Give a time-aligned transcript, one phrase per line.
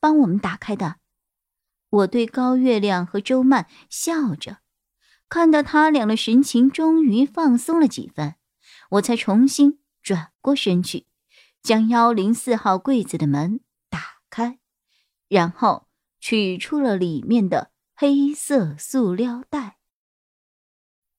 [0.00, 0.96] 帮我们打开的。
[1.90, 4.58] 我对高月亮和周曼笑着，
[5.28, 8.34] 看到他俩的神情终于放松了几分，
[8.90, 11.06] 我才重新转过身去，
[11.62, 14.58] 将幺零四号柜子的门打开，
[15.28, 15.88] 然后
[16.20, 19.78] 取出了里面的黑色塑料袋。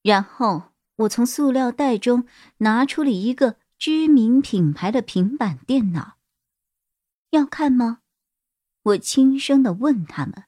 [0.03, 2.25] 然后我从塑料袋中
[2.59, 6.17] 拿出了一个知名品牌的平板电脑，
[7.31, 8.01] 要看吗？
[8.89, 10.45] 我轻声的问他们，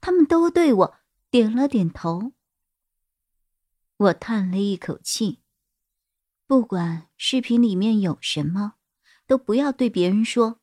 [0.00, 0.94] 他们都对我
[1.30, 2.32] 点了点头。
[3.96, 5.42] 我叹了一口气，
[6.46, 8.74] 不管视频里面有什么，
[9.26, 10.60] 都不要对别人说，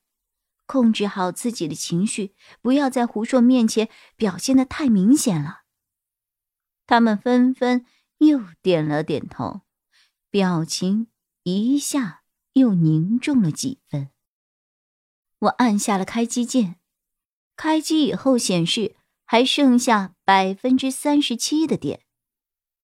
[0.66, 5.64] 控制好自己的情绪，不要在胡硕面前表现的太明显了。
[6.88, 7.86] 他们纷纷
[8.20, 9.62] 又点了点头，
[10.30, 11.08] 表情
[11.44, 14.12] 一下又凝重了几分。
[15.40, 16.80] 我按下了开机键，
[17.56, 22.06] 开机以后显示还剩下百分之三十七的电，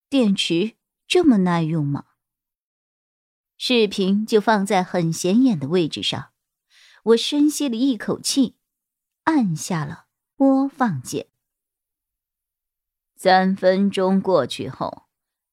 [0.08, 2.06] 电池这么耐用吗？
[3.56, 6.32] 视频就放在很显眼的位置上，
[7.04, 8.56] 我深吸了一口气，
[9.24, 11.28] 按下了播放键。
[13.14, 15.04] 三分钟过去后，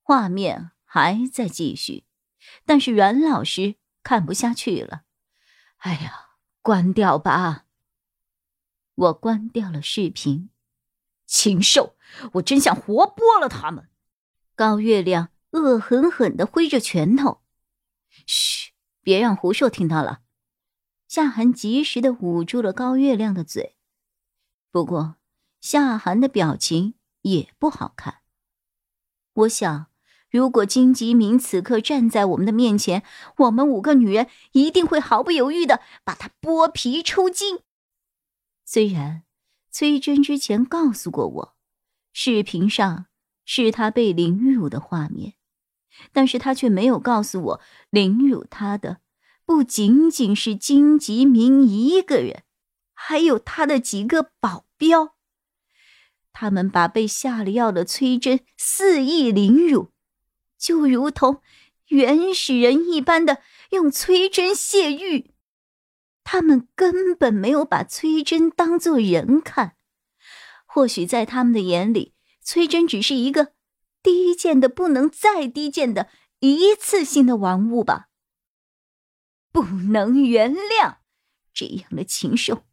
[0.01, 2.05] 画面还在继续，
[2.65, 5.03] 但是阮老师看不下去了，
[5.77, 6.25] 哎呀！
[6.61, 7.65] 关掉吧。
[8.99, 10.49] 我关掉了视频。
[11.25, 11.95] 禽兽，
[12.33, 13.87] 我真想活剥了他们！
[14.55, 17.39] 高月亮恶狠狠的挥着拳头。
[18.25, 20.19] 嘘，别让胡硕听到了。
[21.07, 23.77] 夏寒及时的捂住了高月亮的嘴。
[24.69, 25.15] 不过，
[25.61, 28.19] 夏寒的表情也不好看。
[29.33, 29.87] 我想。
[30.31, 33.01] 如果金吉明此刻站在我们的面前，
[33.37, 37.61] 我们五个女人一定会毫不犹豫的把他剥皮抽筋。
[38.71, 39.23] 虽然
[39.71, 41.55] 崔真之前告诉过我，
[42.13, 43.07] 视频上
[43.43, 45.33] 是他被凌辱的画面，
[46.13, 49.01] 但是他却没有告诉我，凌辱他的
[49.43, 52.43] 不仅仅是金吉明一个人，
[52.93, 55.15] 还有他的几个保镖。
[56.31, 59.93] 他们把被下了药的崔真肆意凌辱。
[60.59, 61.41] 就如同
[61.87, 63.41] 原始人一般的
[63.71, 65.31] 用崔真泄欲，
[66.31, 69.75] 他们根本没有把崔真当做人看。
[70.67, 72.13] 或许在他们的眼里，
[72.43, 73.53] 崔真只是一个
[74.03, 76.07] 低贱的不能再低贱的
[76.37, 78.09] 一次性的玩物吧。
[79.51, 80.97] 不能原谅
[81.51, 82.63] 这样的禽兽，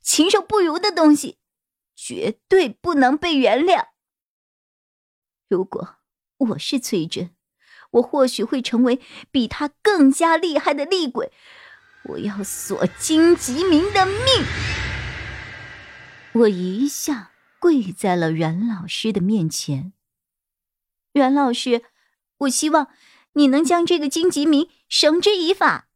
[0.00, 1.40] 禽兽不如的东西，
[1.96, 3.86] 绝对不能被原谅。
[5.48, 5.96] 如果。
[6.36, 7.34] 我是崔真，
[7.90, 9.00] 我或许会成为
[9.32, 11.32] 比他更加厉害的厉鬼。
[12.04, 14.16] 我要索金吉明的命！
[16.32, 19.92] 我一下跪在了阮老师的面前。
[21.12, 21.84] 阮老师，
[22.38, 22.88] 我希望
[23.34, 25.88] 你能将这个金吉明绳之以法。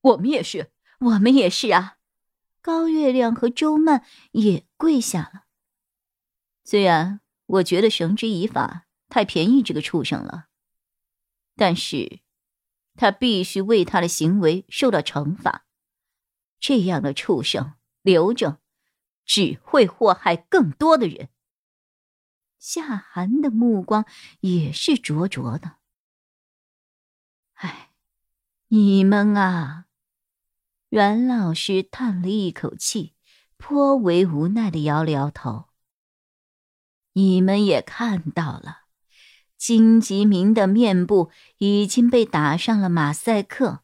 [0.00, 1.96] 我们也是，我们也是啊！
[2.62, 5.44] 高月亮和周曼也跪下了。
[6.64, 8.82] 虽然我觉得绳之以法。
[9.10, 10.46] 太便宜这个畜生了，
[11.54, 12.18] 但是，
[12.94, 15.66] 他必须为他的行为受到惩罚。
[16.58, 18.60] 这样的畜生留着，
[19.24, 21.28] 只会祸害更多的人。
[22.58, 24.06] 夏寒的目光
[24.40, 25.76] 也是灼灼的。
[27.54, 27.90] 唉，
[28.68, 29.86] 你们啊！
[30.88, 33.14] 阮老师叹了一口气，
[33.56, 35.66] 颇为无奈的摇了摇头。
[37.12, 38.83] 你们也看到了。
[39.64, 43.80] 金吉明的面部已经被打上了马赛克，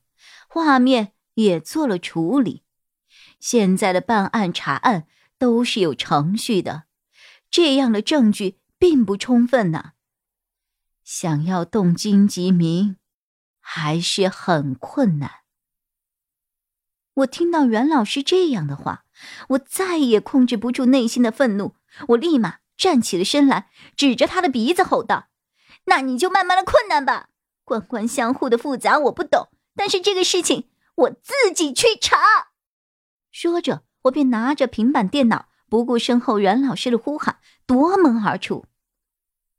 [0.46, 2.64] 画面也做了处理。
[3.38, 5.06] 现在的办案查案
[5.38, 6.82] 都是有程序的，
[7.50, 9.92] 这样的证据并不充分呢。
[11.02, 12.96] 想要动金吉明，
[13.58, 15.30] 还是很困难。
[17.14, 19.06] 我听到袁老师这样的话，
[19.48, 21.74] 我再也控制不住内心的愤怒，
[22.08, 25.28] 我立马站起了身来，指着他的鼻子吼道。
[25.84, 27.28] 那你就慢慢的困难吧，
[27.64, 32.52] 官官相护的复杂我不懂，但是这个事情我自己去查。
[33.30, 38.66] 说着，我便拿着平板电脑，不顾身后阮老师的呼喊，夺门而出。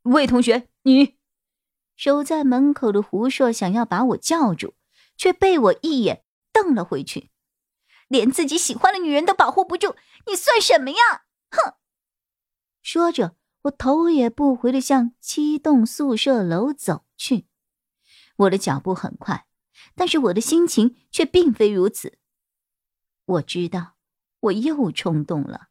[0.04, 1.18] 魏同学，你
[1.96, 4.74] 守在门口的胡硕想要把我叫住，
[5.16, 7.30] 却被我一眼瞪了回去。
[8.08, 9.96] 连自己喜欢的女人都保护不住，
[10.28, 11.24] 你算什么呀？
[11.50, 11.76] 哼！
[12.82, 17.46] 说着，我头也不回的向七栋宿舍楼走去。
[18.38, 19.46] 我的脚步很快，
[19.94, 22.18] 但是我的心情却并非如此。
[23.26, 23.96] 我知道，
[24.40, 25.68] 我又冲动了。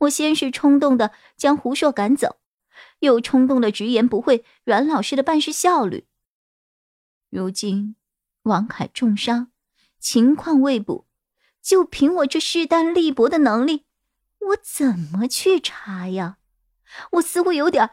[0.00, 2.40] 我先是冲动的将胡硕赶走，
[2.98, 6.06] 又冲动的直言不讳阮老师的办事效率。
[7.30, 7.94] 如今
[8.42, 9.52] 王凯重伤，
[10.00, 11.06] 情况未卜。
[11.62, 13.84] 就凭我这势单力薄的能力，
[14.38, 16.38] 我怎么去查呀？
[17.12, 17.90] 我似乎有点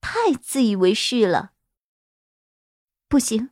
[0.00, 1.52] 太自以为是了。
[3.08, 3.50] 不行，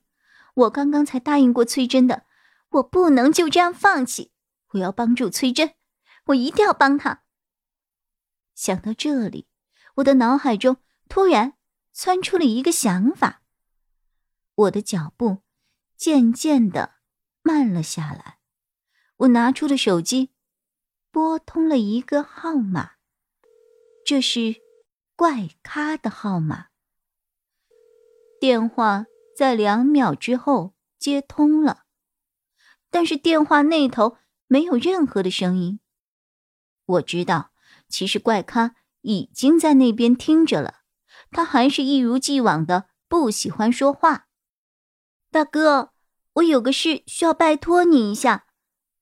[0.55, 2.27] 我刚刚才答应过崔真的，
[2.71, 4.33] 我不能就这样放弃。
[4.71, 5.75] 我要帮助崔真，
[6.27, 7.25] 我一定要帮她。
[8.55, 9.49] 想到这里，
[9.97, 10.77] 我的脑海中
[11.09, 11.55] 突然
[11.93, 13.43] 窜出了一个想法，
[14.55, 15.43] 我的脚步
[15.97, 16.95] 渐渐的
[17.43, 18.39] 慢了下来。
[19.17, 20.31] 我拿出了手机，
[21.11, 22.93] 拨通了一个号码，
[24.07, 24.63] 这是
[25.21, 26.69] 怪咖的号码。
[28.41, 29.05] 电话
[29.37, 31.85] 在两秒之后接通了，
[32.89, 35.81] 但是电话那头没有任何的声音。
[36.87, 37.53] 我知道，
[37.87, 40.77] 其实怪咖已经在那边听着了，
[41.31, 44.29] 他还是一如既往的不喜欢说话。
[45.31, 45.93] 大哥，
[46.33, 48.47] 我有个事需要拜托你一下。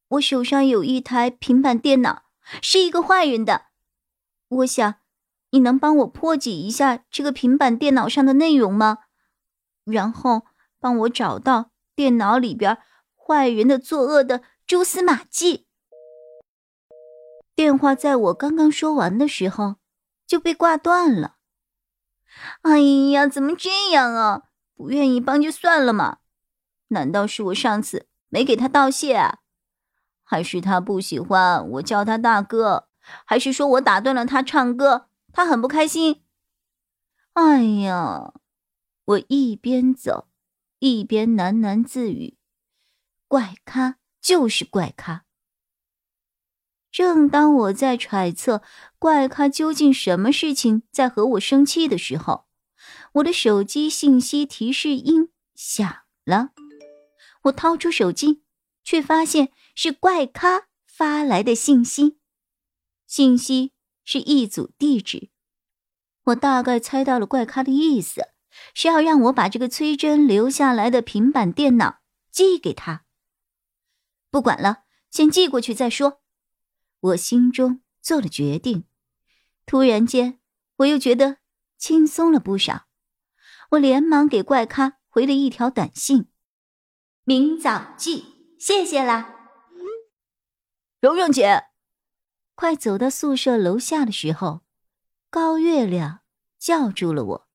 [0.08, 2.24] 我手上有一台平板电脑，
[2.60, 3.66] 是一个坏人的。
[4.48, 4.96] 我想，
[5.50, 8.98] 你能帮我破解一下这个平板电脑上的内容吗？
[9.84, 10.42] 然后
[10.78, 12.78] 帮我找到电脑里边
[13.16, 15.66] 坏人的作恶的蛛丝马迹。
[17.54, 19.76] 电话在我刚刚说完的时候
[20.26, 21.36] 就被挂断了。
[22.62, 22.78] 哎
[23.10, 24.42] 呀，怎么这样啊？
[24.76, 26.18] 不愿意帮就算了嘛？
[26.88, 29.38] 难道是我上次没给他道谢啊？
[30.22, 32.88] 还是他不喜欢我叫他大哥，
[33.24, 35.07] 还是说我打断了他唱歌，
[35.38, 36.24] 他很不开心。
[37.34, 38.34] 哎呀，
[39.04, 40.26] 我一边走
[40.80, 42.36] 一边喃喃自语
[43.28, 45.26] ：“怪咖就是怪咖。”
[46.90, 48.64] 正当我在揣测
[48.98, 52.48] 怪咖究竟什么事情在和我生气的时候，
[53.12, 56.50] 我的手机信息提示音响了。
[57.42, 58.42] 我掏出手机，
[58.82, 59.52] 却发现。
[59.76, 62.18] 是怪咖发来的信息，
[63.06, 63.70] 信息
[64.10, 65.28] 是一组地址。
[66.28, 68.28] 我大概猜到了怪咖的意思，
[68.72, 71.98] 是要让我把这个崔真留下来的平板电脑
[72.30, 73.04] 寄给他。
[74.30, 76.22] 不管了，先寄过去再说。
[77.00, 78.84] 我心中做了决定。
[79.66, 80.40] 突然间，
[80.76, 81.36] 我又觉得
[81.76, 82.86] 轻松了不少。
[83.72, 86.30] 我连忙给怪咖回了一条短信
[87.24, 89.34] ：“明早寄，谢谢啦。”
[91.02, 91.67] 蓉蓉姐，
[92.60, 94.62] 快走到宿舍楼下的时候，
[95.30, 96.22] 高月亮
[96.58, 97.48] 叫住了我。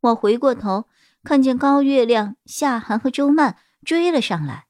[0.00, 0.88] 我回过头，
[1.22, 4.68] 看见高月亮、夏寒和周曼追了上来。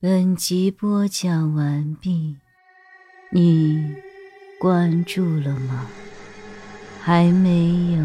[0.00, 2.36] 本集播讲完毕，
[3.30, 3.94] 你
[4.58, 5.86] 关注了吗？
[7.00, 8.04] 还没有？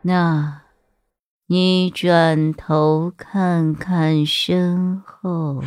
[0.00, 0.62] 那。
[1.48, 5.62] 你转头看看身后。